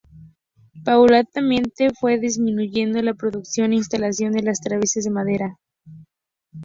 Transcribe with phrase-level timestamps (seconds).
[0.83, 5.59] Paulatinamente fue disminuyendo la producción e instalación de las traviesas de madera.